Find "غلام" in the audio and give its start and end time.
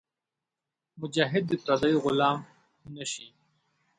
2.05-2.39